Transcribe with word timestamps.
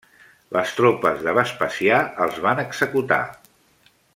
Les 0.55 0.71
tropes 0.77 1.21
de 1.27 1.35
Vespasià 1.39 1.99
els 2.27 2.41
van 2.49 2.63
executar. 2.65 3.23